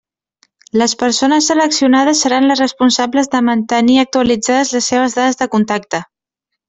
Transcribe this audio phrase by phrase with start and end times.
[0.81, 6.01] Les persones seleccionades seran les responsables de mantenir actualitzades les seves dades de contacte.